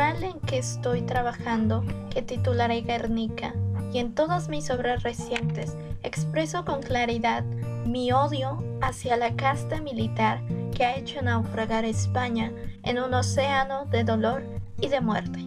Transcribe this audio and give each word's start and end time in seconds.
en 0.00 0.40
que 0.40 0.56
estoy 0.56 1.02
trabajando, 1.02 1.84
que 2.08 2.22
titularé 2.22 2.80
Guernica, 2.80 3.54
y 3.92 3.98
en 3.98 4.14
todas 4.14 4.48
mis 4.48 4.70
obras 4.70 5.02
recientes, 5.02 5.76
expreso 6.02 6.64
con 6.64 6.80
claridad 6.80 7.44
mi 7.84 8.10
odio 8.10 8.64
hacia 8.80 9.18
la 9.18 9.36
casta 9.36 9.82
militar 9.82 10.40
que 10.74 10.86
ha 10.86 10.96
hecho 10.96 11.20
naufragar 11.20 11.84
España 11.84 12.50
en 12.82 12.98
un 12.98 13.12
océano 13.12 13.84
de 13.86 14.04
dolor 14.04 14.42
y 14.80 14.88
de 14.88 15.02
muerte. 15.02 15.40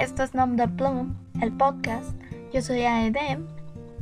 Esto 0.00 0.24
es 0.24 0.34
Nom 0.34 0.56
de 0.56 0.66
Plume, 0.66 1.14
el 1.40 1.52
podcast. 1.52 2.10
Yo 2.52 2.62
soy 2.62 2.82
Aedem 2.82 3.46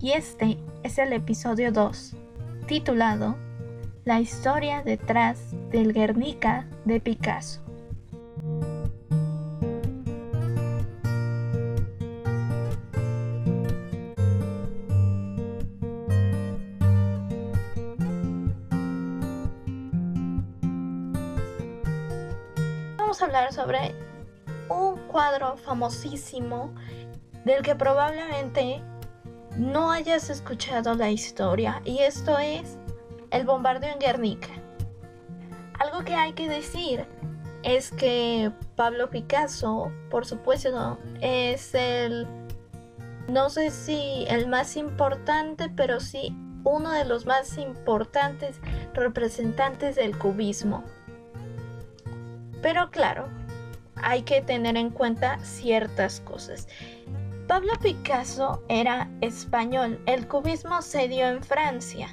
y 0.01 0.13
este 0.13 0.57
es 0.83 0.97
el 0.97 1.13
episodio 1.13 1.73
2, 1.73 2.17
titulado 2.67 3.37
La 4.07 4.19
historia 4.19 4.83
detrás 4.83 5.39
del 5.71 5.93
Guernica 5.93 6.67
de 6.87 7.01
Picasso. 7.01 7.68
Vamos 23.19 23.35
a 23.35 23.37
hablar 23.39 23.53
sobre 23.53 23.95
un 24.69 24.97
cuadro 25.09 25.57
famosísimo 25.57 26.73
del 27.45 27.65
que 27.65 27.75
probablemente 27.75 28.81
no 29.57 29.91
hayas 29.91 30.31
escuchado 30.31 30.95
la 30.95 31.11
historia 31.11 31.83
y 31.85 31.99
esto 31.99 32.39
es 32.39 32.79
el 33.33 33.45
bombardeo 33.45 33.93
en 33.93 33.99
Guernica. 33.99 34.51
Algo 35.81 36.05
que 36.05 36.15
hay 36.15 36.33
que 36.35 36.49
decir 36.49 37.07
es 37.65 37.91
que 37.91 38.53
Pablo 38.77 39.11
Picasso, 39.11 39.91
por 40.11 40.25
supuesto, 40.25 40.97
es 41.21 41.75
el, 41.75 42.25
no 43.27 43.51
sé 43.51 43.73
si 43.73 44.27
el 44.29 44.47
más 44.47 44.77
importante, 44.77 45.69
pero 45.71 45.99
sí 45.99 46.37
uno 46.63 46.93
de 46.93 47.05
los 47.05 47.27
más 47.27 47.59
importantes 47.59 48.61
representantes 48.95 49.97
del 49.97 50.17
cubismo. 50.17 50.85
Pero 52.63 52.91
claro, 52.91 53.29
hay 54.03 54.23
que 54.23 54.41
tener 54.41 54.77
en 54.77 54.91
cuenta 54.91 55.39
ciertas 55.41 56.21
cosas. 56.21 56.69
Pablo 57.47 57.73
Picasso 57.81 58.63
era 58.69 59.09
español, 59.21 60.01
el 60.07 60.29
cubismo 60.29 60.83
se 60.83 61.09
dio 61.09 61.27
en 61.27 61.43
Francia. 61.43 62.09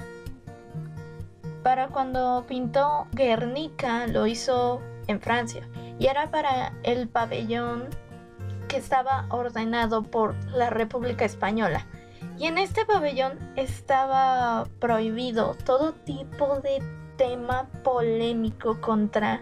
Para 1.61 1.89
cuando 1.89 2.45
pintó 2.47 3.07
Guernica 3.11 4.07
lo 4.07 4.27
hizo 4.27 4.81
en 5.07 5.19
Francia 5.19 5.67
y 5.99 6.07
era 6.07 6.31
para 6.31 6.73
el 6.83 7.07
pabellón 7.07 7.89
que 8.67 8.77
estaba 8.77 9.25
ordenado 9.29 10.03
por 10.03 10.35
la 10.51 10.69
República 10.69 11.25
Española. 11.25 11.85
Y 12.37 12.47
en 12.47 12.57
este 12.57 12.85
pabellón 12.85 13.37
estaba 13.55 14.65
prohibido 14.79 15.55
todo 15.65 15.93
tipo 15.93 16.59
de 16.59 16.81
tema 17.17 17.67
polémico 17.83 18.79
contra 18.81 19.41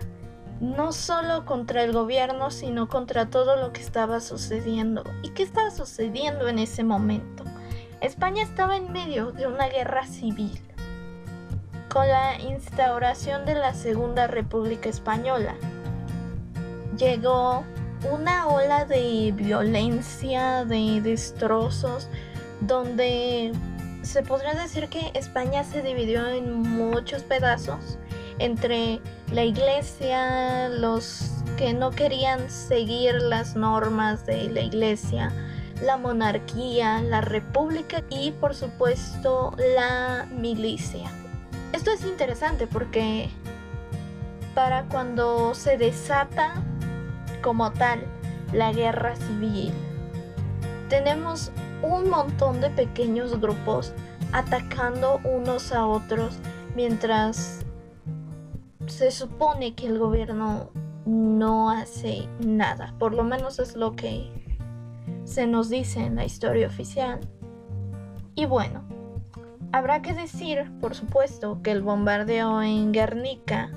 no 0.64 0.94
solo 0.94 1.44
contra 1.44 1.83
el 1.83 1.92
gobierno, 1.92 2.50
sino 2.50 2.88
contra 2.88 3.30
todo 3.30 3.58
lo 3.58 3.73
que 3.73 3.81
estaba 3.81 4.22
sucediendo. 4.22 5.03
¿Y 5.22 5.31
qué 5.31 5.44
estaba 5.44 5.69
sucediendo 5.72 6.47
en 6.47 6.58
ese 6.58 6.86
momento? 6.86 7.44
España 8.00 8.44
estaba 8.44 8.78
en 8.78 8.94
medio 8.94 9.34
de 9.34 9.45
una 9.45 9.67
guerra 9.67 10.08
civil. 10.08 10.58
Con 11.89 12.08
la 12.08 12.39
instauración 12.39 13.45
de 13.45 13.56
la 13.56 13.73
Segunda 13.73 14.28
República 14.28 14.88
Española, 14.88 15.53
llegó 16.97 17.66
una 18.09 18.47
ola 18.47 18.86
de 18.86 19.34
violencia, 19.36 20.63
de 20.63 21.01
destrozos, 21.01 22.07
donde 22.62 23.51
se 24.01 24.24
podría 24.24 24.53
decir 24.53 24.88
que 24.88 25.12
España 25.13 25.66
se 25.66 25.81
dividió 25.81 26.25
en 26.25 26.62
muchos 26.62 27.22
pedazos 27.24 27.97
entre 28.44 29.00
la 29.31 29.44
iglesia, 29.44 30.68
los 30.70 31.31
que 31.58 31.74
no 31.74 31.92
querían 31.92 32.50
seguir 32.50 33.16
las 33.22 33.56
normas 33.56 34.26
de 34.26 34.50
la 34.50 34.62
iglesia, 34.62 35.31
la 35.81 35.98
monarquía, 35.98 37.02
la 37.02 37.22
república 37.22 38.04
y 38.09 38.31
por 38.31 38.54
supuesto 38.54 39.56
la 39.76 40.28
milicia. 40.30 41.09
Esto 41.72 41.92
es 41.92 42.04
interesante 42.04 42.68
porque 42.68 43.30
para 44.54 44.84
cuando 44.84 45.56
se 45.56 45.78
desata 45.78 46.62
como 47.42 47.72
tal 47.72 48.04
la 48.52 48.72
guerra 48.74 49.16
civil, 49.16 49.72
tenemos 50.90 51.52
un 51.81 52.10
montón 52.10 52.62
de 52.62 52.70
pequeños 52.70 53.40
grupos 53.40 53.94
atacando 54.31 55.20
unos 55.24 55.72
a 55.72 55.86
otros 55.86 56.36
mientras 56.75 57.64
se 58.88 59.11
supone 59.11 59.75
que 59.75 59.88
el 59.88 59.99
gobierno 59.99 60.69
no 61.05 61.69
hace 61.69 62.27
nada, 62.39 62.94
por 62.99 63.13
lo 63.13 63.23
menos 63.23 63.59
es 63.59 63.75
lo 63.75 63.95
que 63.95 64.31
se 65.25 65.47
nos 65.47 65.69
dice 65.69 66.01
en 66.01 66.16
la 66.16 66.25
historia 66.25 66.67
oficial. 66.67 67.19
Y 68.35 68.45
bueno, 68.45 68.83
habrá 69.71 70.01
que 70.01 70.13
decir, 70.13 70.71
por 70.81 70.95
supuesto, 70.95 71.61
que 71.61 71.71
el 71.71 71.81
bombardeo 71.81 72.61
en 72.61 72.91
Guernica 72.91 73.71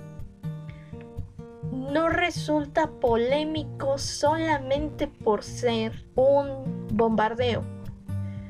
no 1.72 2.08
resulta 2.08 2.90
polémico 2.90 3.98
solamente 3.98 5.06
por 5.08 5.42
ser 5.42 6.04
un 6.14 6.86
bombardeo. 6.92 7.62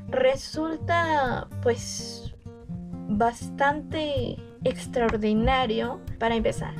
Resulta 0.08 1.48
pues 1.62 2.34
bastante 3.08 4.36
extraordinario 4.69 6.00
para 6.19 6.37
empezar. 6.37 6.75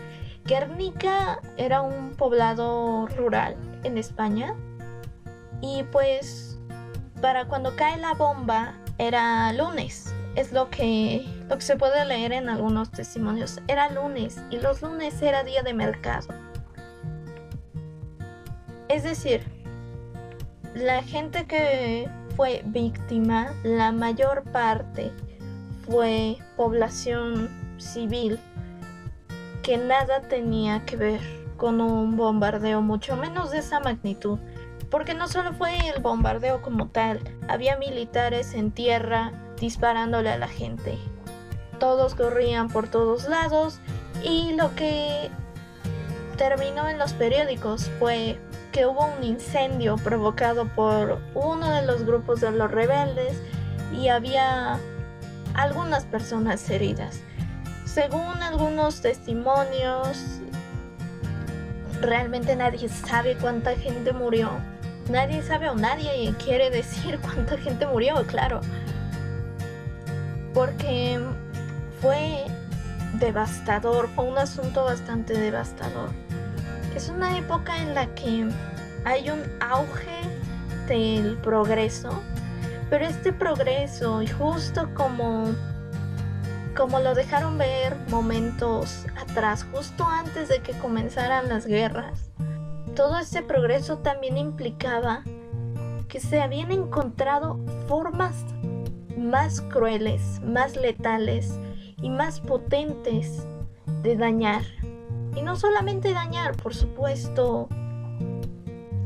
Guernica 0.45 1.41
era 1.57 1.81
un 1.83 2.15
poblado 2.15 3.07
rural 3.09 3.57
en 3.83 3.99
España 3.99 4.55
y 5.61 5.83
pues 5.91 6.59
para 7.21 7.47
cuando 7.47 7.75
cae 7.77 7.99
la 7.99 8.15
bomba 8.15 8.75
era 8.99 9.53
lunes. 9.53 10.13
Es 10.37 10.53
lo 10.53 10.69
que, 10.69 11.27
lo 11.49 11.57
que 11.57 11.63
se 11.63 11.77
puede 11.77 12.05
leer 12.05 12.33
en 12.33 12.49
algunos 12.49 12.91
testimonios. 12.91 13.61
Era 13.69 13.91
lunes 13.91 14.41
y 14.51 14.59
los 14.59 14.83
lunes 14.83 15.21
era 15.23 15.45
día 15.45 15.63
de 15.63 15.73
mercado. 15.73 16.29
Es 18.89 19.03
decir, 19.03 19.43
la 20.75 21.03
gente 21.03 21.47
que 21.47 22.09
fue 22.37 22.63
víctima, 22.67 23.55
la 23.65 23.93
mayor 23.93 24.45
parte 24.53 25.11
fue 25.87 26.37
población 26.57 27.66
civil 27.79 28.39
que 29.63 29.77
nada 29.79 30.21
tenía 30.23 30.85
que 30.85 30.97
ver 30.97 31.21
con 31.57 31.81
un 31.81 32.17
bombardeo, 32.17 32.83
mucho 32.83 33.17
menos 33.17 33.51
de 33.51 33.59
esa 33.59 33.81
magnitud. 33.81 34.39
Porque 34.91 35.15
no 35.15 35.27
solo 35.27 35.53
fue 35.53 35.77
el 35.89 36.01
bombardeo 36.01 36.63
como 36.63 36.89
tal, 36.89 37.21
había 37.49 37.77
militares 37.77 38.55
en 38.55 38.71
tierra 38.71 39.33
disparándole 39.59 40.31
a 40.31 40.39
la 40.39 40.49
gente. 40.49 40.99
Todos 41.81 42.15
corrían 42.15 42.69
por 42.69 42.89
todos 42.89 43.29
lados 43.29 43.81
y 44.23 44.53
lo 44.53 44.75
que 44.77 45.31
terminó 46.37 46.89
en 46.89 46.99
los 46.99 47.13
periódicos 47.15 47.91
fue 47.99 48.39
que 48.73 48.87
hubo 48.87 49.07
un 49.19 49.25
incendio 49.25 49.97
provocado 49.97 50.67
por 50.69 51.19
uno 51.35 51.71
de 51.71 51.83
los 51.85 52.05
grupos 52.05 52.41
de 52.41 52.53
los 52.53 52.71
rebeldes 52.71 53.41
y 53.93 54.09
había 54.09 54.79
algunas 55.55 56.05
personas 56.05 56.69
heridas. 56.71 57.23
Según 57.97 58.43
algunos 58.43 59.01
testimonios, 59.01 60.19
realmente 62.03 62.55
nadie 62.55 62.91
sabe 62.91 63.39
cuánta 63.39 63.75
gente 63.75 64.13
murió. 64.13 64.51
Nadie 65.09 65.41
sabe 65.41 65.71
o 65.71 65.75
nadie 65.75 66.35
quiere 66.45 66.69
decir 66.69 67.19
cuánta 67.23 67.57
gente 67.57 67.87
murió, 67.87 68.17
claro. 68.27 68.61
Porque 70.53 71.19
fue 72.03 72.45
devastador, 73.15 74.11
fue 74.15 74.27
un 74.27 74.37
asunto 74.37 74.85
bastante 74.85 75.33
devastador. 75.33 76.11
Es 76.95 77.09
una 77.09 77.39
época 77.39 77.79
en 77.79 77.95
la 77.95 78.15
que 78.15 78.47
hay 79.07 79.31
un 79.31 79.43
auge 79.63 80.21
del 80.87 81.39
progreso, 81.39 82.23
pero 82.91 83.07
este 83.07 83.33
progreso, 83.33 84.21
justo 84.39 84.87
como 84.93 85.55
como 86.77 87.01
lo 87.01 87.15
dejaron 87.15 87.57
ver 87.57 87.97
momentos 88.11 89.07
atrás, 89.17 89.67
justo 89.73 90.05
antes 90.05 90.49
de 90.49 90.61
que 90.61 90.73
comenzaran 90.75 91.49
las 91.49 91.67
guerras. 91.67 92.31
Todo 92.95 93.19
este 93.19 93.43
progreso 93.43 93.99
también 93.99 94.37
implicaba 94.37 95.23
que 96.09 96.21
se 96.21 96.41
habían 96.41 96.71
encontrado 96.71 97.59
formas 97.89 98.45
más 99.17 99.61
crueles, 99.63 100.41
más 100.45 100.77
letales 100.77 101.59
y 102.01 102.11
más 102.11 102.41
potentes 102.41 103.47
de 104.03 104.17
dañar. 104.17 104.63
Y 105.35 105.43
no 105.43 105.57
solamente 105.57 106.13
dañar, 106.13 106.57
por 106.57 106.75
supuesto, 106.75 107.69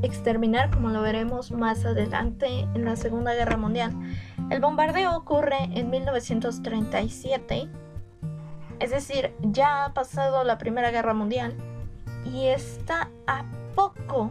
exterminar, 0.02 0.70
como 0.70 0.90
lo 0.90 1.02
veremos 1.02 1.50
más 1.50 1.84
adelante 1.84 2.60
en 2.74 2.84
la 2.84 2.96
Segunda 2.96 3.34
Guerra 3.34 3.56
Mundial. 3.56 3.92
El 4.50 4.60
bombardeo 4.60 5.16
ocurre 5.16 5.68
en 5.74 5.90
1937, 5.90 7.68
es 8.80 8.90
decir, 8.90 9.32
ya 9.40 9.84
ha 9.84 9.94
pasado 9.94 10.44
la 10.44 10.58
Primera 10.58 10.90
Guerra 10.90 11.14
Mundial 11.14 11.54
y 12.24 12.46
está 12.46 13.10
a 13.26 13.44
poco, 13.74 14.30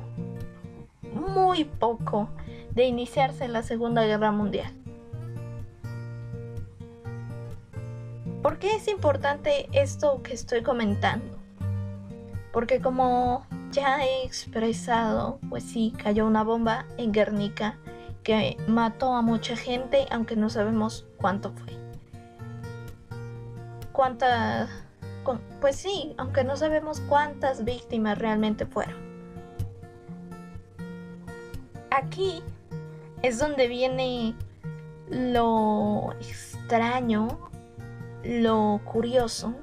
muy 1.13 1.63
poco, 1.63 2.29
de 2.71 2.85
iniciarse 2.85 3.47
la 3.47 3.63
Segunda 3.63 4.03
Guerra 4.03 4.31
Mundial. 4.31 4.73
¿Por 8.41 8.57
qué 8.57 8.75
es 8.75 8.87
importante 8.87 9.67
esto 9.73 10.21
que 10.23 10.33
estoy 10.33 10.63
comentando? 10.63 11.37
Porque 12.53 12.79
como 12.79 13.45
ya 13.71 14.03
he 14.03 14.25
expresado, 14.25 15.39
pues 15.49 15.63
sí, 15.63 15.93
cayó 16.01 16.25
una 16.25 16.43
bomba 16.43 16.85
en 16.97 17.11
Guernica 17.11 17.77
que 18.23 18.57
mató 18.67 19.13
a 19.13 19.21
mucha 19.21 19.55
gente, 19.55 20.05
aunque 20.11 20.35
no 20.35 20.49
sabemos 20.49 21.07
cuánto 21.17 21.51
fue. 21.51 21.73
¿Cuánta? 23.91 24.67
Pues 25.61 25.75
sí, 25.75 26.15
aunque 26.17 26.43
no 26.43 26.55
sabemos 26.57 27.01
cuántas 27.01 27.63
víctimas 27.63 28.17
realmente 28.17 28.65
fueron. 28.65 28.95
Aquí 31.91 32.41
es 33.21 33.37
donde 33.37 33.67
viene 33.67 34.33
lo 35.09 36.13
extraño, 36.19 37.49
lo 38.23 38.81
curioso 38.85 39.53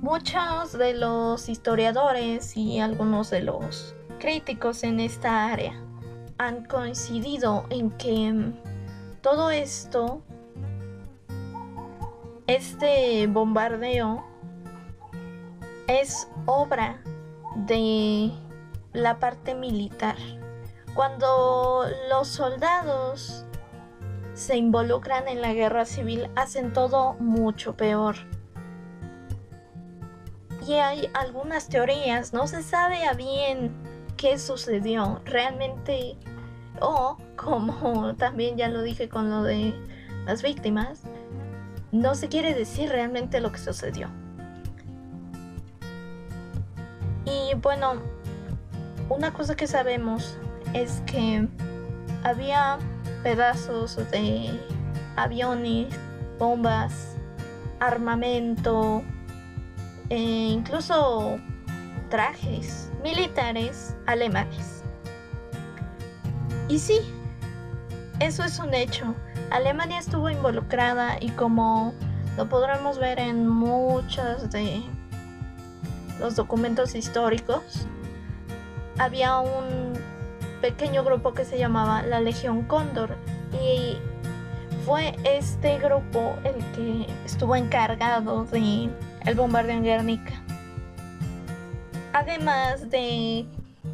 Muchos 0.00 0.78
de 0.78 0.94
los 0.94 1.48
historiadores 1.48 2.56
y 2.56 2.78
algunos 2.78 3.30
de 3.30 3.42
los 3.42 3.96
críticos 4.20 4.84
en 4.84 5.00
esta 5.00 5.46
área 5.46 5.74
han 6.38 6.66
coincidido 6.66 7.66
en 7.70 7.90
que 7.90 8.52
todo 9.22 9.50
esto, 9.50 10.22
este 12.46 13.26
bombardeo, 13.26 14.24
es 15.88 16.28
obra 16.46 17.02
de 17.66 18.30
la 18.92 19.18
parte 19.18 19.56
militar. 19.56 20.16
Cuando 20.94 21.86
los 22.08 22.28
soldados 22.28 23.44
se 24.32 24.56
involucran 24.56 25.26
en 25.26 25.42
la 25.42 25.54
guerra 25.54 25.84
civil, 25.84 26.30
hacen 26.36 26.72
todo 26.72 27.14
mucho 27.14 27.76
peor 27.76 28.27
y 30.68 30.74
hay 30.74 31.10
algunas 31.14 31.68
teorías, 31.68 32.34
no 32.34 32.46
se 32.46 32.62
sabe 32.62 32.98
bien 33.16 33.72
qué 34.18 34.38
sucedió 34.38 35.22
realmente 35.24 36.16
o 36.80 37.16
como 37.36 38.14
también 38.18 38.58
ya 38.58 38.68
lo 38.68 38.82
dije 38.82 39.08
con 39.08 39.30
lo 39.30 39.42
de 39.42 39.74
las 40.26 40.42
víctimas, 40.42 41.04
no 41.90 42.14
se 42.14 42.28
quiere 42.28 42.52
decir 42.52 42.90
realmente 42.90 43.40
lo 43.40 43.50
que 43.50 43.58
sucedió. 43.58 44.10
Y 47.24 47.54
bueno, 47.54 47.94
una 49.08 49.32
cosa 49.32 49.56
que 49.56 49.66
sabemos 49.66 50.36
es 50.74 51.02
que 51.06 51.48
había 52.24 52.78
pedazos 53.22 53.96
de 54.10 54.50
aviones, 55.16 55.94
bombas, 56.38 57.16
armamento, 57.80 59.02
e 60.10 60.18
incluso 60.18 61.38
trajes 62.10 62.90
militares 63.02 63.96
alemanes. 64.06 64.82
Y 66.68 66.78
sí, 66.78 67.00
eso 68.20 68.44
es 68.44 68.58
un 68.58 68.74
hecho. 68.74 69.14
Alemania 69.50 69.98
estuvo 69.98 70.28
involucrada 70.28 71.16
y 71.20 71.30
como 71.30 71.94
lo 72.36 72.48
podremos 72.48 72.98
ver 72.98 73.18
en 73.18 73.48
muchos 73.48 74.50
de 74.50 74.82
los 76.20 76.36
documentos 76.36 76.94
históricos, 76.94 77.86
había 78.98 79.38
un 79.38 79.94
pequeño 80.60 81.04
grupo 81.04 81.32
que 81.32 81.44
se 81.44 81.58
llamaba 81.58 82.02
la 82.02 82.20
Legión 82.20 82.62
Cóndor 82.62 83.16
y 83.52 83.96
fue 84.84 85.14
este 85.24 85.78
grupo 85.78 86.36
el 86.44 86.56
que 86.74 87.06
estuvo 87.24 87.54
encargado 87.54 88.44
de 88.44 88.90
el 89.28 89.34
bombardeo 89.34 89.76
en 89.76 89.84
Guernica. 89.84 90.32
Además 92.14 92.88
de 92.88 93.46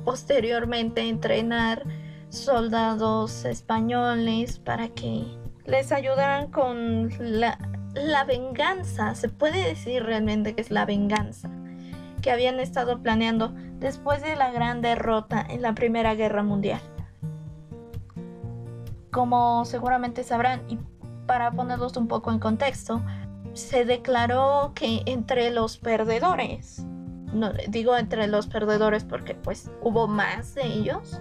posteriormente 0.04 1.08
entrenar 1.08 1.82
soldados 2.28 3.44
españoles 3.44 4.60
para 4.60 4.88
que 4.88 5.24
les 5.66 5.90
ayudaran 5.90 6.50
con 6.52 7.10
la, 7.18 7.58
la 7.94 8.24
venganza, 8.24 9.14
se 9.16 9.28
puede 9.28 9.66
decir 9.66 10.04
realmente 10.04 10.54
que 10.54 10.60
es 10.60 10.70
la 10.70 10.84
venganza 10.84 11.50
que 12.22 12.30
habían 12.30 12.60
estado 12.60 13.02
planeando 13.02 13.52
después 13.80 14.22
de 14.22 14.36
la 14.36 14.52
gran 14.52 14.82
derrota 14.82 15.44
en 15.48 15.62
la 15.62 15.74
Primera 15.74 16.14
Guerra 16.14 16.44
Mundial. 16.44 16.80
Como 19.10 19.64
seguramente 19.64 20.22
sabrán, 20.22 20.62
y 20.68 20.78
para 21.26 21.50
ponerlos 21.50 21.96
un 21.96 22.08
poco 22.08 22.30
en 22.30 22.38
contexto, 22.38 23.02
se 23.54 23.84
declaró 23.84 24.72
que 24.74 25.02
entre 25.06 25.50
los 25.50 25.78
perdedores, 25.78 26.84
no 27.32 27.52
digo 27.68 27.96
entre 27.96 28.26
los 28.26 28.46
perdedores 28.46 29.04
porque 29.04 29.34
pues 29.34 29.70
hubo 29.80 30.06
más 30.06 30.54
de 30.54 30.66
ellos, 30.66 31.20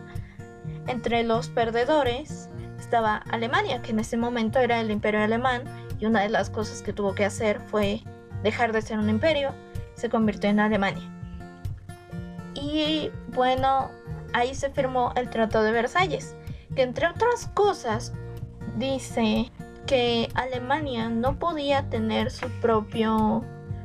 entre 0.88 1.24
los 1.24 1.50
perdedores 1.50 2.50
estaba 2.80 3.18
Alemania, 3.30 3.82
que 3.82 3.92
en 3.92 4.00
ese 4.00 4.18
momento 4.18 4.60
era 4.60 4.80
el 4.82 4.92
imperio 4.92 5.22
alemán 5.22 5.64
y 6.00 6.06
una 6.06 6.22
de 6.22 6.30
las 6.30 6.50
cosas 6.50 6.82
que 6.82 6.94
tuvo 6.94 7.16
que 7.16 7.26
hacer 7.26 7.60
fue 7.60 8.04
dejar 8.44 8.74
de 8.74 8.82
ser 8.82 9.00
un 9.00 9.10
imperio, 9.10 9.54
se 9.96 10.10
convirtió 10.10 10.50
en 10.50 10.60
Alemania. 10.60 11.10
Y 12.56 13.12
bueno, 13.30 13.90
ahí 14.34 14.54
se 14.54 14.70
firmó 14.70 15.14
el 15.16 15.30
Tratado 15.30 15.64
de 15.64 15.72
Versalles, 15.72 16.36
que 16.76 16.82
entre 16.82 17.08
otras 17.08 17.48
cosas 17.54 18.14
dice 18.78 19.52
que 19.86 20.30
Alemania 20.34 21.10
no 21.10 21.40
podía 21.40 21.90
tener 21.90 22.32
su 22.32 22.50
propio 22.62 23.44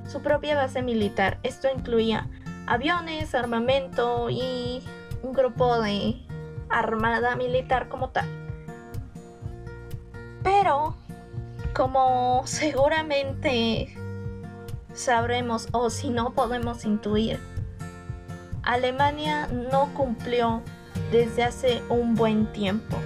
su 0.08 0.22
propia 0.22 0.56
base 0.56 0.82
militar. 0.82 1.38
Esto 1.42 1.68
incluía 1.74 2.28
aviones, 2.66 3.34
armamento 3.34 4.30
y 4.30 4.82
un 5.22 5.32
grupo 5.32 5.80
de 5.80 6.16
armada 6.70 7.36
militar 7.36 7.88
como 7.88 8.10
tal. 8.10 8.26
Pero, 10.42 10.96
como 11.74 12.42
seguramente 12.46 13.94
sabremos 14.94 15.68
o 15.72 15.90
si 15.90 16.08
no 16.08 16.32
podemos 16.32 16.84
intuir, 16.84 17.38
Alemania 18.62 19.46
no 19.48 19.92
cumplió 19.94 20.62
desde 21.10 21.44
hace 21.44 21.82
un 21.88 22.14
buen 22.14 22.50
tiempo 22.52 22.96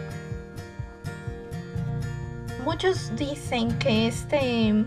muchos 2.65 3.15
dicen 3.17 3.77
que 3.79 4.09
este, 4.09 4.85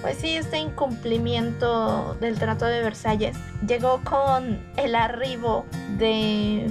pues 0.00 0.18
sí, 0.18 0.36
este 0.36 0.58
incumplimiento 0.58 2.16
del 2.20 2.38
Trato 2.38 2.64
de 2.66 2.82
Versalles 2.82 3.36
llegó 3.66 4.00
con 4.04 4.60
el 4.76 4.94
arribo 4.94 5.64
de 5.98 6.70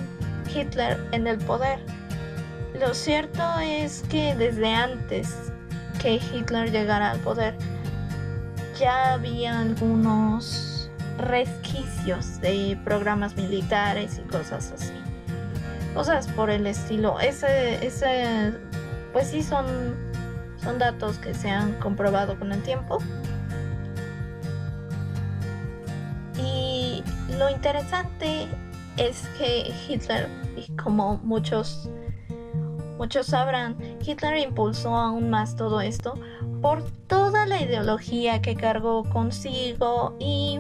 Hitler 0.54 1.00
en 1.12 1.28
el 1.28 1.38
poder. 1.40 1.80
Lo 2.80 2.94
cierto 2.94 3.44
es 3.60 4.04
que 4.10 4.36
desde 4.36 4.74
antes 4.74 5.34
que 6.02 6.16
Hitler 6.16 6.72
llegara 6.72 7.12
al 7.12 7.20
poder, 7.20 7.58
ya 8.78 9.14
había 9.14 9.60
algunos 9.60 10.90
resquicios 11.18 12.42
de 12.42 12.78
programas 12.84 13.36
militares 13.36 14.20
y 14.20 14.28
cosas 14.28 14.74
así. 14.74 14.94
Cosas 15.94 16.28
por 16.28 16.50
el 16.50 16.68
estilo. 16.68 17.18
Ese, 17.22 17.86
ese 17.86 18.52
pues 19.16 19.30
sí 19.30 19.42
son, 19.44 19.66
son 20.62 20.78
datos 20.78 21.18
que 21.20 21.34
se 21.34 21.50
han 21.50 21.72
comprobado 21.80 22.38
con 22.38 22.52
el 22.52 22.62
tiempo. 22.64 22.98
Y 26.38 27.02
lo 27.38 27.50
interesante 27.50 28.46
es 28.98 29.26
que 29.38 29.74
Hitler, 29.88 30.28
como 30.84 31.16
muchos, 31.20 31.90
muchos 32.98 33.28
sabrán, 33.28 33.78
Hitler 34.06 34.38
impulsó 34.38 34.94
aún 34.94 35.30
más 35.30 35.56
todo 35.56 35.80
esto 35.80 36.20
por 36.62 36.84
toda 37.08 37.46
la 37.46 37.62
ideología 37.62 38.42
que 38.42 38.58
cargó 38.58 39.06
consigo 39.06 40.14
y 40.20 40.60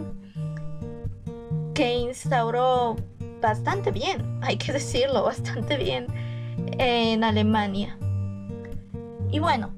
que 1.74 1.94
instauró 1.94 2.96
bastante 3.42 3.92
bien, 3.92 4.40
hay 4.42 4.56
que 4.56 4.72
decirlo, 4.72 5.24
bastante 5.24 5.76
bien 5.76 6.08
en 6.78 7.22
Alemania. 7.26 7.98
Y 9.32 9.40
bueno, 9.40 9.72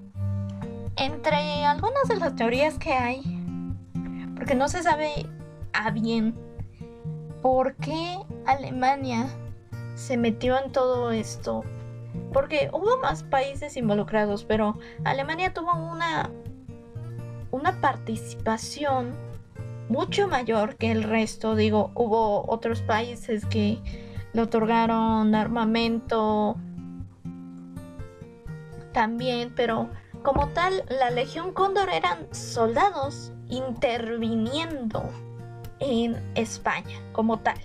entre 0.96 1.66
algunas 1.66 2.08
de 2.08 2.18
las 2.18 2.36
teorías 2.36 2.78
que 2.78 2.94
hay, 2.94 3.22
porque 4.36 4.56
no 4.56 4.68
se 4.68 4.84
sabe 4.84 5.28
a 5.74 5.92
bien 5.92 6.36
por 7.42 7.76
qué 7.76 8.18
Alemania 8.46 9.28
se 9.96 10.18
metió 10.18 10.58
en 10.64 10.72
todo 10.72 11.12
esto. 11.12 11.64
Porque 12.34 12.70
hubo 12.74 12.98
más 13.00 13.24
países 13.24 13.78
involucrados, 13.78 14.44
pero 14.44 14.78
Alemania 15.04 15.54
tuvo 15.54 15.74
una, 15.74 16.30
una 17.52 17.80
participación 17.80 19.14
mucho 19.90 20.28
mayor 20.28 20.76
que 20.76 20.92
el 20.92 21.04
resto. 21.04 21.56
Digo, 21.56 21.92
hubo 21.96 22.50
otros 22.52 22.82
países 22.82 23.46
que 23.46 23.80
le 24.34 24.42
otorgaron 24.42 25.34
armamento 25.36 26.58
también, 28.94 29.54
pero 29.56 29.90
como 30.24 30.50
tal, 30.50 30.84
la 30.90 31.10
Legión 31.10 31.54
Cóndor 31.54 31.90
eran 31.90 32.34
soldados 32.34 33.32
interviniendo 33.48 35.10
en 35.80 36.16
España 36.36 37.00
como 37.14 37.40
tal. 37.40 37.58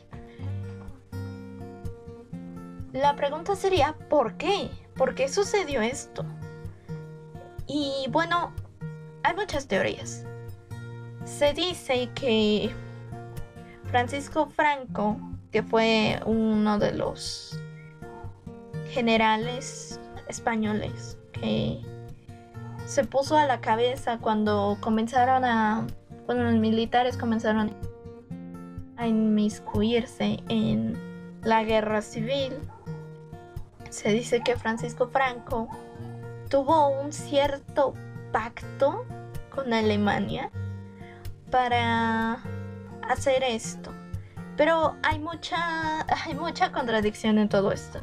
La 2.93 3.17
pregunta 3.17 3.57
sería, 3.57 3.95
¿por 4.11 4.37
qué? 4.37 4.71
¿Por 4.95 5.15
qué 5.15 5.29
sucedió 5.29 5.81
esto? 5.81 6.25
Y 7.67 8.07
bueno, 8.11 8.53
hay 9.23 9.35
muchas 9.35 9.67
teorías. 9.67 10.27
Se 11.25 11.55
dice 11.55 12.11
que 12.15 12.71
Francisco 13.85 14.47
Franco, 14.51 15.17
que 15.51 15.63
fue 15.63 16.21
uno 16.27 16.79
de 16.79 16.93
los 16.93 17.59
generales 18.91 19.99
españoles 20.29 21.19
que 21.33 21.81
se 22.87 23.05
puso 23.05 23.37
a 23.37 23.47
la 23.47 23.61
cabeza 23.61 24.19
cuando 24.19 24.77
comenzaron 24.81 25.45
a, 25.45 25.87
cuando 26.27 26.45
los 26.45 26.55
militares 26.55 27.17
comenzaron 27.17 27.75
a 28.97 29.07
inmiscuirse 29.07 30.43
en 30.49 30.99
la 31.43 31.65
guerra 31.65 32.03
civil. 32.03 32.53
Se 33.91 34.11
dice 34.11 34.43
que 34.43 34.57
Francisco 34.57 35.09
Franco 35.09 35.69
tuvo 36.49 36.89
un 36.89 37.13
cierto 37.13 37.95
pacto 38.33 39.05
con 39.55 39.73
Alemania 39.73 40.51
para 41.51 42.39
hacer 43.09 43.43
esto. 43.43 43.91
Pero 44.57 44.97
hay 45.03 45.19
mucha, 45.19 46.01
hay 46.25 46.35
mucha 46.35 46.73
contradicción 46.73 47.39
en 47.39 47.49
todo 47.49 47.73
esto. 47.73 48.01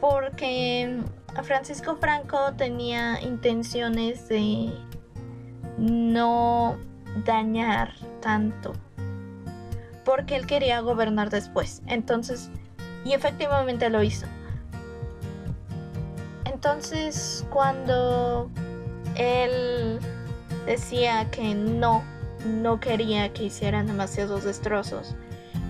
Porque 0.00 1.00
Francisco 1.42 1.96
Franco 1.96 2.52
tenía 2.56 3.20
intenciones 3.20 4.28
de 4.28 4.72
no 5.76 6.76
dañar 7.24 7.94
tanto. 8.20 8.72
Porque 10.04 10.36
él 10.36 10.46
quería 10.46 10.80
gobernar 10.80 11.30
después. 11.30 11.82
Entonces, 11.86 12.50
y 13.04 13.12
efectivamente 13.12 13.90
lo 13.90 14.02
hizo. 14.02 14.26
Entonces, 16.44 17.46
cuando 17.50 18.50
él 19.16 19.98
decía 20.66 21.30
que 21.30 21.54
no, 21.54 22.02
no 22.44 22.80
quería 22.80 23.32
que 23.32 23.44
hicieran 23.44 23.86
demasiados 23.86 24.44
destrozos, 24.44 25.14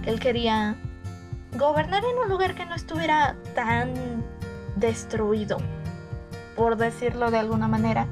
que 0.02 0.10
él 0.10 0.20
quería 0.20 0.76
gobernar 1.58 2.04
en 2.04 2.16
un 2.16 2.28
lugar 2.28 2.54
que 2.54 2.64
no 2.64 2.74
estuviera 2.74 3.36
tan 3.54 4.24
destruido, 4.76 5.58
por 6.56 6.76
decirlo 6.76 7.30
de 7.30 7.38
alguna 7.38 7.66
manera. 7.66 8.06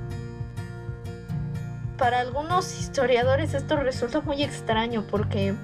Para 1.96 2.20
algunos 2.20 2.78
historiadores 2.78 3.54
esto 3.54 3.76
resulta 3.76 4.20
muy 4.20 4.42
extraño 4.42 5.06
porque 5.08 5.54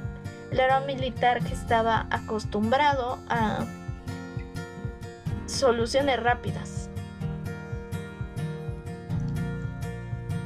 era 0.53 0.79
un 0.79 0.87
militar 0.87 1.43
que 1.43 1.53
estaba 1.53 2.07
acostumbrado 2.11 3.19
a 3.29 3.67
soluciones 5.47 6.23
rápidas. 6.23 6.89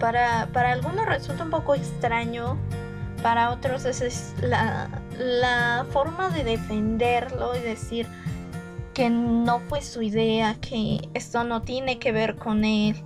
Para, 0.00 0.48
para 0.52 0.72
algunos 0.72 1.06
resulta 1.06 1.44
un 1.44 1.50
poco 1.50 1.74
extraño, 1.74 2.58
para 3.22 3.50
otros 3.50 3.84
es 3.84 4.34
la, 4.40 4.88
la 5.18 5.86
forma 5.90 6.30
de 6.30 6.44
defenderlo 6.44 7.56
y 7.56 7.60
decir, 7.60 8.06
que 8.96 9.10
no 9.10 9.60
fue 9.60 9.82
su 9.82 10.00
idea, 10.00 10.56
que 10.60 11.06
esto 11.12 11.44
no 11.44 11.60
tiene 11.60 11.98
que 11.98 12.12
ver 12.12 12.36
con 12.36 12.64
él. 12.64 12.96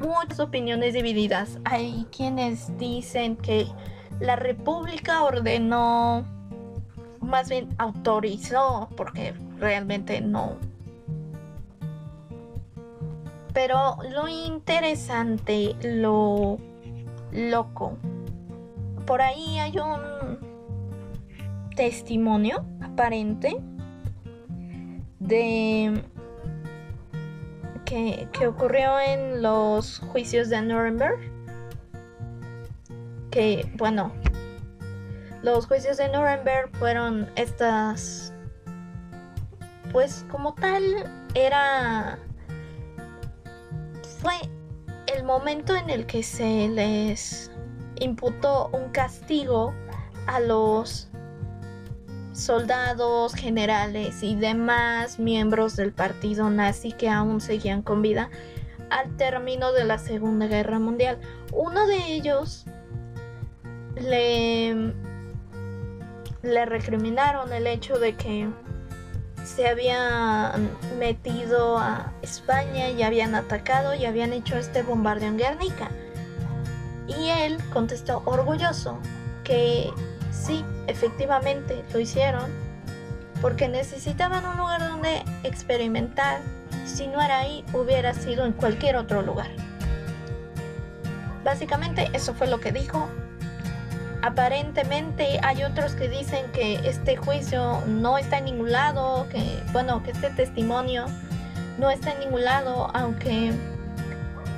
Muchas 0.00 0.40
opiniones 0.40 0.94
divididas. 0.94 1.58
Hay 1.64 2.06
quienes 2.16 2.78
dicen 2.78 3.36
que 3.36 3.66
la 4.20 4.36
República 4.36 5.22
ordenó, 5.22 6.24
más 7.20 7.50
bien 7.50 7.68
autorizó, 7.76 8.88
porque 8.96 9.34
realmente 9.58 10.22
no. 10.22 10.56
Pero 13.52 13.98
lo 14.10 14.28
interesante, 14.28 15.76
lo 15.82 16.56
loco, 17.32 17.98
por 19.04 19.20
ahí 19.20 19.58
hay 19.58 19.78
un 19.78 20.17
testimonio 21.78 22.66
aparente 22.82 23.56
de 25.20 26.02
que, 27.84 28.28
ocurrió 28.48 28.98
en 28.98 29.42
los 29.42 30.00
juicios 30.00 30.48
de 30.48 30.60
Nuremberg. 30.60 31.20
Que, 33.30 33.70
bueno, 33.76 34.10
los 35.44 35.68
juicios 35.68 35.98
de 35.98 36.08
Nuremberg 36.08 36.68
fueron 36.78 37.30
estas, 37.36 38.34
pues 39.92 40.26
como 40.32 40.54
tal, 40.54 40.82
era, 41.34 42.18
fue 44.20 44.34
el 45.14 45.22
momento 45.22 45.76
en 45.76 45.90
el 45.90 46.06
que 46.06 46.24
se 46.24 46.68
les 46.70 47.52
imputó 48.00 48.68
un 48.72 48.90
castigo 48.90 49.72
a 50.26 50.40
los 50.40 51.07
soldados, 52.38 53.34
generales 53.34 54.22
y 54.22 54.36
demás 54.36 55.18
miembros 55.18 55.76
del 55.76 55.92
partido 55.92 56.48
nazi 56.50 56.92
que 56.92 57.08
aún 57.08 57.40
seguían 57.40 57.82
con 57.82 58.00
vida 58.00 58.30
al 58.90 59.16
término 59.16 59.72
de 59.72 59.84
la 59.84 59.98
Segunda 59.98 60.46
Guerra 60.46 60.78
Mundial. 60.78 61.18
Uno 61.52 61.86
de 61.86 61.96
ellos 62.14 62.64
le, 63.96 64.94
recriminaron 66.42 67.52
el 67.52 67.66
hecho 67.66 67.98
de 67.98 68.14
que 68.14 68.48
se 69.44 69.66
habían 69.66 70.70
metido 70.98 71.78
a 71.78 72.12
España 72.22 72.90
y 72.90 73.02
habían 73.02 73.34
atacado 73.34 73.94
y 73.94 74.04
habían 74.04 74.32
hecho 74.32 74.56
este 74.56 74.82
bombardeo 74.82 75.28
en 75.28 75.38
Guernica. 75.38 75.90
Y 77.08 77.28
él 77.30 77.58
contestó 77.72 78.22
orgulloso 78.26 78.98
que 79.42 79.90
Sí, 80.38 80.64
efectivamente 80.86 81.84
lo 81.92 82.00
hicieron 82.00 82.50
porque 83.40 83.68
necesitaban 83.68 84.44
un 84.46 84.56
lugar 84.56 84.80
donde 84.80 85.22
experimentar. 85.44 86.40
Si 86.84 87.06
no 87.06 87.20
era 87.20 87.40
ahí, 87.40 87.64
hubiera 87.72 88.14
sido 88.14 88.46
en 88.46 88.52
cualquier 88.52 88.96
otro 88.96 89.22
lugar. 89.22 89.48
Básicamente 91.44 92.10
eso 92.12 92.34
fue 92.34 92.46
lo 92.46 92.60
que 92.60 92.72
dijo. 92.72 93.08
Aparentemente 94.22 95.38
hay 95.42 95.62
otros 95.62 95.92
que 95.92 96.08
dicen 96.08 96.50
que 96.52 96.74
este 96.88 97.16
juicio 97.16 97.82
no 97.86 98.18
está 98.18 98.38
en 98.38 98.46
ningún 98.46 98.72
lado, 98.72 99.26
que 99.30 99.62
bueno, 99.72 100.02
que 100.02 100.10
este 100.10 100.30
testimonio 100.30 101.06
no 101.78 101.90
está 101.90 102.12
en 102.12 102.20
ningún 102.20 102.44
lado, 102.44 102.90
aunque 102.94 103.52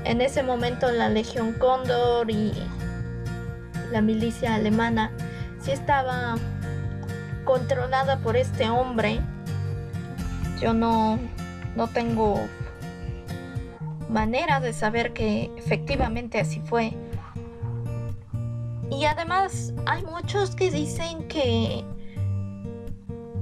en 0.05 0.21
ese 0.21 0.43
momento 0.43 0.91
la 0.91 1.11
Legión 1.11 1.53
Cóndor 1.53 2.31
y 2.31 2.53
la 3.93 4.01
milicia 4.01 4.55
alemana 4.55 5.11
si 5.61 5.73
estaba 5.73 6.37
controlada 7.45 8.19
por 8.19 8.37
este 8.37 8.69
hombre. 8.71 9.21
Yo 10.61 10.73
no, 10.75 11.19
no 11.77 11.89
tengo 11.89 12.47
manera 14.09 14.61
de 14.61 14.73
saber 14.73 15.13
que 15.13 15.51
efectivamente 15.57 16.41
así 16.41 16.61
fue. 16.61 16.97
Y 18.91 19.05
además 19.05 19.73
hay 19.87 20.05
muchos 20.05 20.55
que 20.57 20.71
dicen 20.71 21.27
que 21.29 21.85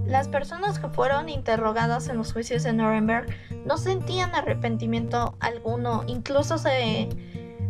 las 0.07 0.29
personas 0.29 0.79
que 0.79 0.89
fueron 0.89 1.29
interrogadas 1.29 2.09
en 2.09 2.17
los 2.17 2.33
juicios 2.33 2.63
de 2.63 2.73
Nuremberg 2.73 3.27
no 3.67 3.77
sentían 3.77 4.35
arrepentimiento 4.35 5.37
alguno, 5.41 6.05
incluso 6.07 6.59
se, 6.59 7.09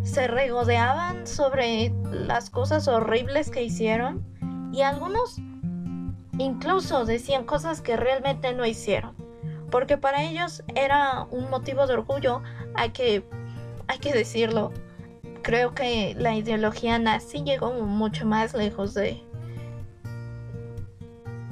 se 0.02 0.28
regodeaban 0.28 1.26
sobre 1.26 1.93
las 2.12 2.50
cosas 2.50 2.87
horribles 2.87 3.50
que 3.50 3.62
hicieron 3.62 4.25
y 4.78 4.82
algunos 4.82 5.38
incluso 6.38 7.04
decían 7.04 7.44
cosas 7.44 7.80
que 7.80 7.97
realmente 7.97 8.52
no 8.54 8.64
hicieron, 8.64 9.12
porque 9.73 9.99
para 9.99 10.23
ellos 10.23 10.62
era 10.76 11.26
un 11.32 11.50
motivo 11.50 11.88
de 11.88 11.94
orgullo, 11.94 12.42
hay 12.76 12.90
que, 12.90 13.25
hay 13.88 13.99
que 13.99 14.12
decirlo. 14.12 14.73
Creo 15.42 15.75
que 15.75 16.14
la 16.16 16.37
ideología 16.37 16.97
nazi 17.00 17.42
llegó 17.42 17.73
mucho 17.73 18.25
más 18.25 18.54
lejos 18.54 18.94
de, 18.94 19.20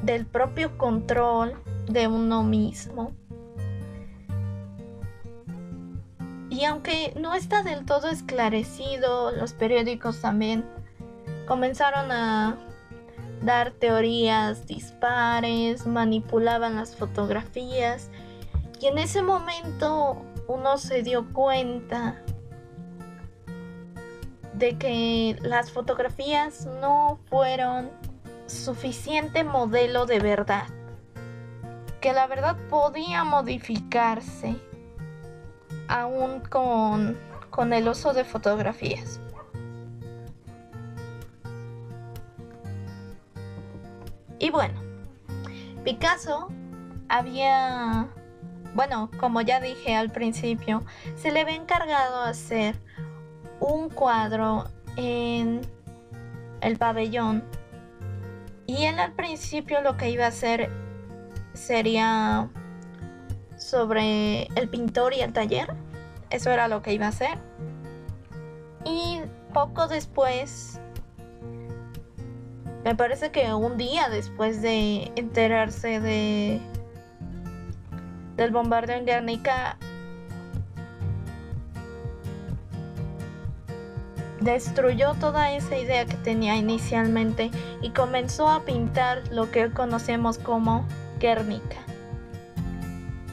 del 0.05 0.25
propio 0.25 0.79
control 0.79 1.61
de 1.89 2.07
uno 2.07 2.45
mismo. 2.45 3.11
Y 6.49 6.65
aunque 6.65 7.13
no 7.19 7.35
está 7.35 7.65
del 7.65 7.87
todo 7.87 8.09
esclarecido, 8.09 9.33
los 9.33 9.53
periódicos 9.53 10.21
también 10.21 10.65
comenzaron 11.49 12.13
a 12.13 12.57
dar 13.43 13.71
teorías 13.73 14.67
dispares, 14.67 15.87
manipulaban 15.87 16.77
las 16.77 16.97
fotografías 16.97 18.11
y 18.81 18.87
en 18.87 18.99
ese 18.99 19.23
momento 19.23 20.23
uno 20.49 20.79
se 20.79 21.03
dio 21.03 21.33
cuenta 21.33 22.23
de 24.55 24.79
que 24.79 25.37
las 25.43 25.71
fotografías 25.71 26.67
no 26.81 27.19
fueron 27.29 27.91
suficiente 28.47 29.45
modelo 29.45 30.07
de 30.07 30.19
verdad, 30.19 30.67
que 32.01 32.13
la 32.13 32.27
verdad 32.27 32.57
podía 32.71 33.25
modificarse 33.25 34.57
aún 35.89 36.41
con, 36.41 37.19
con 37.51 37.73
el 37.73 37.89
uso 37.89 38.13
de 38.13 38.25
fotografías. 38.25 39.21
Picasso 45.87 46.49
había, 47.09 48.09
bueno, 48.75 49.09
como 49.21 49.41
ya 49.41 49.61
dije 49.61 49.95
al 49.95 50.11
principio, 50.11 50.85
se 51.15 51.31
le 51.31 51.43
había 51.43 51.55
encargado 51.55 52.23
hacer 52.23 52.75
un 53.61 53.89
cuadro 53.89 54.65
en 54.97 55.61
el 56.61 56.77
pabellón. 56.77 57.45
Y 58.67 58.87
él 58.87 58.99
al 58.99 59.13
principio 59.13 59.81
lo 59.81 59.97
que 59.97 60.11
iba 60.11 60.25
a 60.25 60.29
hacer 60.29 60.73
sería 61.53 62.51
sobre 63.57 64.49
el 64.57 64.69
pintor 64.69 65.15
y 65.15 65.21
el 65.21 65.33
taller. 65.33 65.73
Eso 66.31 66.51
era 66.51 66.67
lo 66.67 66.83
que 66.83 66.95
iba 66.95 67.07
a 67.07 67.11
hacer. 67.11 67.39
Y 68.85 69.21
poco 69.55 69.87
después, 69.87 70.81
me 72.87 72.95
parece 72.95 73.33
que 73.33 73.53
un 73.53 73.77
día 73.77 74.09
después 74.09 74.63
de 74.63 75.11
enterarse 75.17 75.99
de 75.99 76.61
del 78.37 78.53
bombardeo 78.53 78.97
en 78.97 79.07
Guernica, 79.07 79.77
destruyó 84.39 85.15
toda 85.15 85.51
esa 85.51 85.77
idea 85.77 86.07
que 86.07 86.17
tenía 86.19 86.55
inicialmente 86.55 87.51
y 87.83 87.91
comenzó 87.91 88.49
a 88.49 88.65
pintar 88.65 89.27
lo 89.33 89.51
que 89.51 89.69
conocemos 89.73 90.39
como 90.39 90.87
Guernica. 91.19 91.79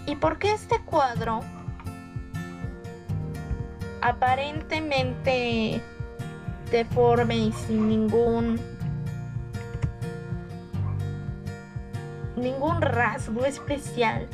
¿Y 0.07 0.15
por 0.15 0.39
qué 0.39 0.53
este 0.53 0.79
cuadro 0.79 1.41
aparentemente 4.01 5.79
deforme 6.71 7.37
y 7.37 7.51
sin 7.51 7.87
ningún 7.87 8.72
ningún 12.35 12.81
rasgo 12.81 13.45
especial. 13.45 14.27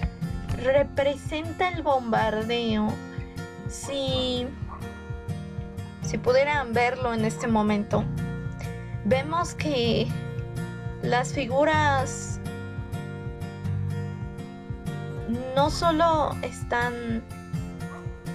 Representa 0.64 1.70
el 1.70 1.84
bombardeo. 1.84 2.94
Si 3.68 4.48
si 6.02 6.18
pudieran 6.18 6.74
verlo 6.74 7.14
en 7.14 7.24
este 7.24 7.46
momento 7.48 8.04
vemos 9.06 9.54
que 9.54 10.08
las 11.04 11.34
figuras 11.34 12.40
no 15.56 15.70
solo 15.70 16.36
están 16.42 17.24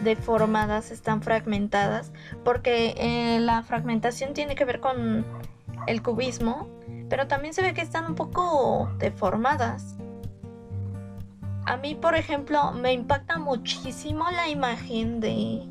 deformadas, 0.05 0.91
están 0.91 1.23
fragmentadas, 1.23 2.13
porque 2.45 2.95
eh, 2.97 3.41
la 3.41 3.63
fragmentación 3.63 4.35
tiene 4.35 4.55
que 4.55 4.65
ver 4.65 4.81
con 4.81 5.25
el 5.87 6.03
cubismo, 6.03 6.69
pero 7.09 7.27
también 7.27 7.55
se 7.55 7.63
ve 7.63 7.75
que 7.75 7.81
están 7.81 8.07
un 8.07 8.15
poco 8.15 8.91
deformadas. 8.99 9.97
A 11.67 11.77
mí, 11.77 11.95
por 11.95 12.15
ejemplo, 12.15 12.73
me 12.73 12.93
impacta 12.93 13.39
muchísimo 13.39 14.31
la 14.31 14.49
imagen 14.49 15.21
de 15.21 15.67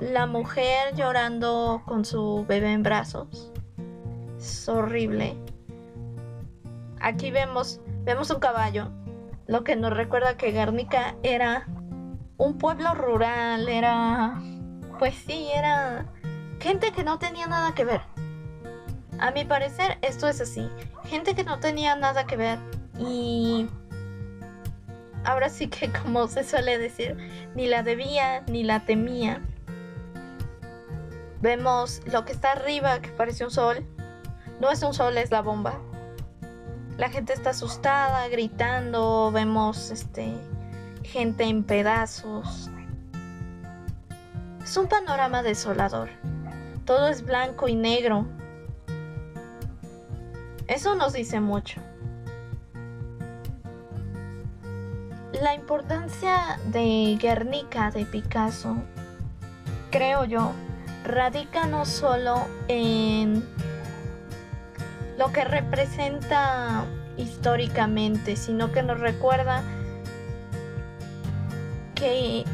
la 0.00 0.26
mujer 0.26 0.94
llorando 0.94 1.82
con 1.86 2.04
su 2.04 2.44
bebé 2.48 2.72
en 2.72 2.82
brazos. 2.82 3.52
Es 4.38 4.68
horrible. 4.68 5.36
Aquí 7.00 7.30
vemos, 7.30 7.80
vemos 8.04 8.30
un 8.30 8.38
caballo 8.38 8.90
lo 9.46 9.64
que 9.64 9.76
nos 9.76 9.92
recuerda 9.92 10.36
que 10.36 10.52
Guernica 10.52 11.16
era 11.22 11.66
un 12.36 12.58
pueblo 12.58 12.94
rural, 12.94 13.68
era, 13.68 14.40
pues 14.98 15.14
sí, 15.14 15.48
era 15.54 16.06
gente 16.60 16.92
que 16.92 17.04
no 17.04 17.18
tenía 17.18 17.46
nada 17.46 17.74
que 17.74 17.84
ver. 17.84 18.00
A 19.24 19.30
mi 19.30 19.42
parecer 19.46 19.96
esto 20.02 20.28
es 20.28 20.38
así, 20.42 20.68
gente 21.06 21.34
que 21.34 21.44
no 21.44 21.58
tenía 21.58 21.96
nada 21.96 22.26
que 22.26 22.36
ver 22.36 22.58
y 22.98 23.66
ahora 25.24 25.48
sí 25.48 25.68
que 25.68 25.90
como 26.02 26.28
se 26.28 26.44
suele 26.44 26.76
decir, 26.76 27.16
ni 27.54 27.66
la 27.66 27.82
debía 27.82 28.42
ni 28.42 28.64
la 28.64 28.84
temía. 28.84 29.40
Vemos 31.40 32.02
lo 32.04 32.26
que 32.26 32.32
está 32.32 32.52
arriba 32.52 33.00
que 33.00 33.08
parece 33.12 33.46
un 33.46 33.50
sol, 33.50 33.86
no 34.60 34.70
es 34.70 34.82
un 34.82 34.92
sol, 34.92 35.16
es 35.16 35.30
la 35.30 35.40
bomba. 35.40 35.80
La 36.98 37.08
gente 37.08 37.32
está 37.32 37.50
asustada, 37.50 38.28
gritando, 38.28 39.30
vemos 39.32 39.90
este 39.90 40.34
gente 41.02 41.44
en 41.44 41.64
pedazos. 41.64 42.68
Es 44.62 44.76
un 44.76 44.86
panorama 44.86 45.42
desolador. 45.42 46.10
Todo 46.84 47.08
es 47.08 47.24
blanco 47.24 47.68
y 47.68 47.74
negro. 47.74 48.26
Eso 50.66 50.94
nos 50.94 51.12
dice 51.12 51.40
mucho. 51.40 51.80
La 55.42 55.54
importancia 55.54 56.58
de 56.72 57.18
Guernica 57.20 57.90
de 57.90 58.06
Picasso, 58.06 58.76
creo 59.90 60.24
yo, 60.24 60.52
radica 61.04 61.66
no 61.66 61.84
solo 61.84 62.46
en 62.68 63.44
lo 65.18 65.32
que 65.32 65.44
representa 65.44 66.84
históricamente, 67.16 68.36
sino 68.36 68.72
que 68.72 68.82
nos 68.82 69.00
recuerda 69.00 69.62
que 71.94 72.44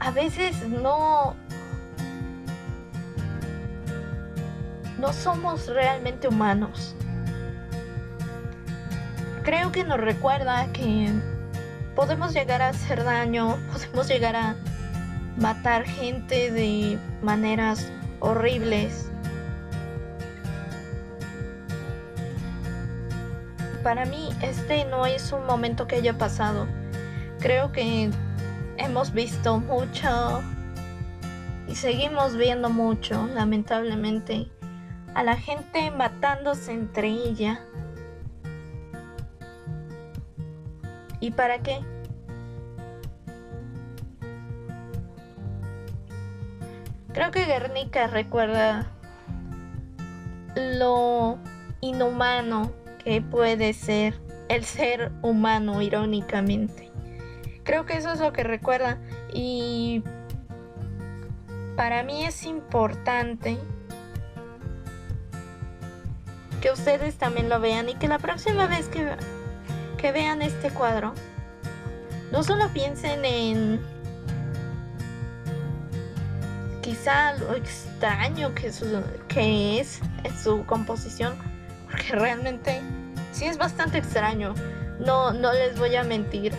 a 0.00 0.10
veces 0.12 0.66
no 0.66 1.34
no 5.00 5.12
somos 5.12 5.66
realmente 5.66 6.28
humanos. 6.28 6.94
Creo 9.42 9.72
que 9.72 9.82
nos 9.82 9.98
recuerda 9.98 10.70
que 10.72 11.10
podemos 11.96 12.32
llegar 12.34 12.62
a 12.62 12.68
hacer 12.68 13.02
daño, 13.02 13.58
podemos 13.72 14.06
llegar 14.06 14.36
a 14.36 14.56
matar 15.38 15.84
gente 15.84 16.50
de 16.50 16.98
maneras 17.22 17.90
horribles 18.20 19.10
para 23.82 24.04
mí 24.04 24.28
este 24.42 24.84
no 24.84 25.06
es 25.06 25.32
un 25.32 25.46
momento 25.46 25.86
que 25.86 25.96
haya 25.96 26.16
pasado. 26.16 26.66
Creo 27.40 27.72
que 27.72 28.10
hemos 28.76 29.12
visto 29.12 29.58
mucho 29.58 30.42
y 31.66 31.74
seguimos 31.74 32.36
viendo 32.36 32.68
mucho, 32.68 33.26
lamentablemente, 33.34 34.48
a 35.14 35.22
la 35.22 35.36
gente 35.36 35.90
matándose 35.90 36.72
entre 36.72 37.08
ella. 37.08 37.60
¿Y 41.20 41.32
para 41.32 41.58
qué? 41.62 41.80
Creo 47.12 47.30
que 47.30 47.44
Guernica 47.44 48.06
recuerda 48.06 48.90
lo 50.54 51.38
inhumano 51.80 52.72
que 53.04 53.20
puede 53.20 53.72
ser 53.72 54.20
el 54.48 54.64
ser 54.64 55.12
humano 55.22 55.82
irónicamente. 55.82 56.90
Creo 57.64 57.86
que 57.86 57.96
eso 57.96 58.12
es 58.12 58.20
lo 58.20 58.32
que 58.32 58.42
recuerda 58.42 58.98
y 59.32 60.02
para 61.76 62.02
mí 62.02 62.24
es 62.24 62.44
importante 62.44 63.58
que 66.60 66.70
ustedes 66.70 67.16
también 67.16 67.48
lo 67.48 67.60
vean 67.60 67.88
y 67.88 67.94
que 67.94 68.08
la 68.08 68.18
próxima 68.18 68.66
vez 68.66 68.88
que, 68.88 69.14
que 69.96 70.12
vean 70.12 70.42
este 70.42 70.70
cuadro 70.70 71.14
no 72.32 72.42
solo 72.42 72.68
piensen 72.72 73.24
en 73.24 73.80
quizá 76.82 77.34
lo 77.34 77.54
extraño 77.54 78.54
que, 78.54 78.70
que 79.28 79.80
es 79.80 80.00
su 80.42 80.64
composición, 80.66 81.36
porque 81.88 82.12
realmente 82.12 82.80
Sí 83.32 83.46
es 83.46 83.58
bastante 83.58 83.98
extraño, 83.98 84.54
no, 84.98 85.32
no 85.32 85.52
les 85.52 85.78
voy 85.78 85.94
a 85.94 86.02
mentir. 86.02 86.52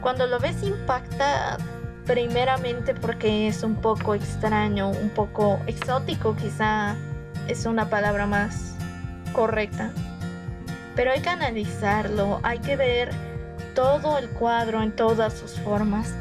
Cuando 0.00 0.26
lo 0.26 0.38
ves 0.40 0.62
impacta 0.62 1.58
primeramente 2.06 2.94
porque 2.94 3.48
es 3.48 3.62
un 3.62 3.76
poco 3.76 4.14
extraño, 4.14 4.88
un 4.88 5.10
poco 5.10 5.60
exótico 5.66 6.34
quizá 6.34 6.96
es 7.48 7.66
una 7.66 7.88
palabra 7.90 8.26
más 8.26 8.74
correcta. 9.32 9.90
Pero 10.96 11.12
hay 11.12 11.20
que 11.20 11.28
analizarlo, 11.28 12.40
hay 12.42 12.58
que 12.58 12.76
ver 12.76 13.10
todo 13.74 14.18
el 14.18 14.28
cuadro 14.30 14.82
en 14.82 14.92
todas 14.92 15.34
sus 15.34 15.52
formas 15.60 16.14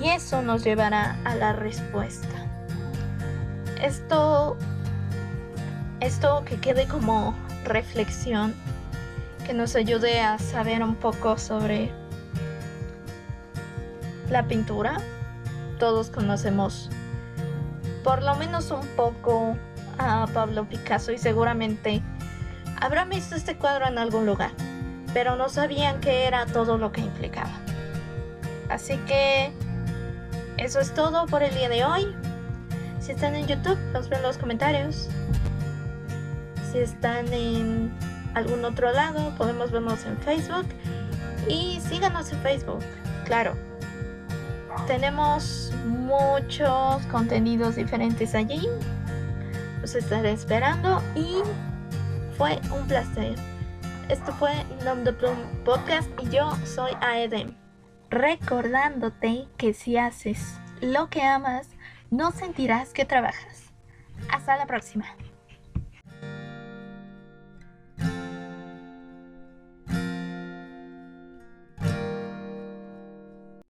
y 0.00 0.08
eso 0.08 0.42
nos 0.42 0.64
llevará 0.64 1.16
a 1.24 1.34
la 1.34 1.52
respuesta. 1.52 2.28
Esto, 3.82 4.56
esto 6.00 6.42
que 6.44 6.56
quede 6.56 6.86
como 6.88 7.36
reflexión, 7.64 8.54
que 9.46 9.52
nos 9.52 9.76
ayude 9.76 10.20
a 10.20 10.38
saber 10.38 10.82
un 10.82 10.94
poco 10.94 11.36
sobre 11.38 11.92
la 14.30 14.44
pintura. 14.44 14.98
Todos 15.78 16.08
conocemos 16.08 16.90
por 18.02 18.22
lo 18.22 18.34
menos 18.36 18.70
un 18.70 18.86
poco 18.88 19.56
a 19.98 20.26
Pablo 20.32 20.68
Picasso 20.68 21.12
y 21.12 21.18
seguramente 21.18 22.02
habrán 22.84 23.08
visto 23.08 23.34
este 23.34 23.56
cuadro 23.56 23.86
en 23.86 23.96
algún 23.96 24.26
lugar, 24.26 24.50
pero 25.14 25.36
no 25.36 25.48
sabían 25.48 26.02
qué 26.02 26.26
era 26.26 26.44
todo 26.44 26.76
lo 26.76 26.92
que 26.92 27.00
implicaba. 27.00 27.50
Así 28.68 28.98
que 29.06 29.52
eso 30.58 30.80
es 30.80 30.92
todo 30.92 31.24
por 31.24 31.42
el 31.42 31.54
día 31.54 31.70
de 31.70 31.82
hoy. 31.82 32.14
Si 33.00 33.12
están 33.12 33.36
en 33.36 33.46
YouTube, 33.46 33.78
los 33.94 34.10
ven 34.10 34.18
en 34.18 34.24
los 34.24 34.36
comentarios. 34.36 35.08
Si 36.70 36.78
están 36.78 37.32
en 37.32 37.90
algún 38.34 38.62
otro 38.66 38.92
lado, 38.92 39.34
podemos 39.38 39.70
vernos 39.70 40.04
en 40.04 40.18
Facebook. 40.18 40.66
Y 41.48 41.80
síganos 41.80 42.30
en 42.32 42.38
Facebook, 42.40 42.84
claro. 43.24 43.56
Tenemos 44.86 45.72
muchos 45.86 47.02
contenidos 47.06 47.76
diferentes 47.76 48.34
allí. 48.34 48.68
Los 49.80 49.94
estaré 49.94 50.32
esperando 50.32 51.02
y 51.14 51.42
fue 52.36 52.60
un 52.72 52.86
placer. 52.86 53.36
Esto 54.08 54.32
fue 54.32 54.52
Nom 54.84 55.04
de 55.04 55.12
Plum 55.12 55.36
Podcast 55.64 56.08
y 56.22 56.28
yo 56.30 56.50
soy 56.64 56.92
Aedem. 57.00 57.54
Recordándote 58.10 59.46
que 59.56 59.72
si 59.72 59.96
haces 59.96 60.58
lo 60.80 61.08
que 61.08 61.22
amas, 61.22 61.68
no 62.10 62.32
sentirás 62.32 62.92
que 62.92 63.04
trabajas. 63.04 63.72
Hasta 64.30 64.56
la 64.56 64.66
próxima. 64.66 65.06